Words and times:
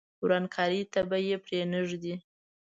ورانکاري 0.23 0.81
ته 0.93 0.99
به 1.09 1.17
پرې 1.45 1.59
نه 1.71 1.79
ږدي. 1.89 2.15